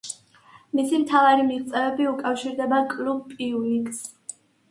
მისი 0.77 1.01
მთავარი 1.01 1.43
მიღწევები 1.49 2.09
უკავშირდება 2.13 2.81
კლუბ 2.97 3.31
პიუნიკს. 3.37 4.01